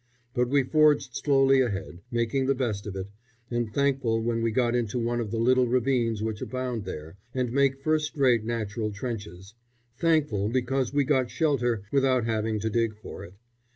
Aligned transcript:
But 0.33 0.49
we 0.49 0.63
forged 0.63 1.15
slowly 1.15 1.61
ahead, 1.61 1.99
making 2.09 2.47
the 2.47 2.55
best 2.55 2.87
of 2.87 2.95
it, 2.95 3.11
and 3.51 3.71
thankful 3.71 4.19
when 4.23 4.41
we 4.41 4.49
got 4.49 4.73
into 4.73 4.97
one 4.97 5.19
of 5.19 5.29
the 5.29 5.37
little 5.37 5.67
ravines 5.67 6.23
which 6.23 6.41
abound 6.41 6.85
there, 6.85 7.17
and 7.35 7.51
make 7.51 7.83
first 7.83 8.17
rate 8.17 8.43
natural 8.43 8.91
trenches 8.91 9.53
thankful 9.99 10.49
because 10.49 10.91
we 10.91 11.03
got 11.03 11.29
shelter 11.29 11.83
without 11.91 12.25
having 12.25 12.59
to 12.61 12.69
dig 12.71 12.95
for 12.97 13.23
it. 13.23 13.35